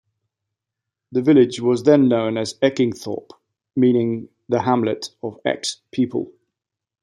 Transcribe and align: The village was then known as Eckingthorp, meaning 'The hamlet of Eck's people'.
The 1.11 1.21
village 1.21 1.61
was 1.61 1.83
then 1.83 2.07
known 2.07 2.35
as 2.35 2.55
Eckingthorp, 2.55 3.29
meaning 3.75 4.29
'The 4.49 4.63
hamlet 4.63 5.11
of 5.21 5.39
Eck's 5.45 5.79
people'. 5.91 6.33